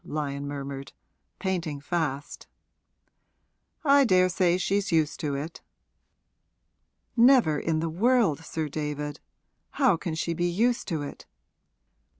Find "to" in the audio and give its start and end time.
5.19-5.35, 10.87-11.03